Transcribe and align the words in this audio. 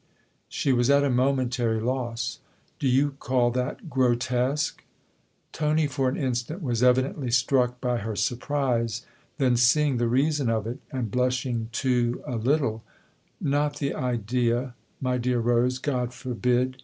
She 0.49 0.73
was 0.73 0.89
at 0.89 1.03
a 1.03 1.11
momentary 1.11 1.79
loss." 1.79 2.39
Do 2.79 2.87
you 2.87 3.11
call 3.19 3.51
that 3.51 3.87
grotesque?" 3.87 4.83
Tony, 5.53 5.85
for 5.85 6.09
an 6.09 6.17
instant, 6.17 6.63
was 6.63 6.81
evidently 6.81 7.29
struck 7.29 7.79
by 7.79 7.97
her 7.99 8.15
surprise; 8.15 9.05
then 9.37 9.55
seeing 9.57 9.97
the 9.97 10.07
reason 10.07 10.49
of 10.49 10.65
it 10.65 10.79
and 10.91 11.11
blushing 11.11 11.69
too 11.71 12.23
a 12.25 12.35
little," 12.37 12.81
Not 13.39 13.75
the 13.77 13.93
idea, 13.93 14.73
my 14.99 15.19
dear 15.19 15.39
Rose 15.39 15.77
God 15.77 16.15
forbid 16.15 16.77